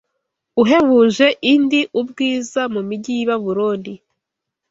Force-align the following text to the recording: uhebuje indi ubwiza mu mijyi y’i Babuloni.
uhebuje 0.61 1.27
indi 1.53 1.81
ubwiza 1.99 2.61
mu 2.73 2.81
mijyi 2.87 3.11
y’i 3.19 3.25
Babuloni. 3.29 3.93